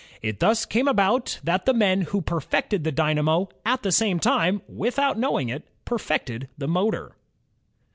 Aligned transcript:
It 0.23 0.39
thus 0.39 0.65
came 0.65 0.87
about 0.87 1.39
that 1.43 1.65
the 1.67 1.75
men 1.75 2.01
who 2.01 2.23
per 2.23 2.39
fected 2.39 2.83
the 2.83 2.91
dynamo, 2.91 3.49
at 3.63 3.83
the 3.83 3.91
same 3.91 4.19
time, 4.19 4.63
without 4.67 5.19
knowing 5.19 5.47
it, 5.49 5.63
perfected 5.85 6.49
the 6.57 6.67
motor. 6.67 7.15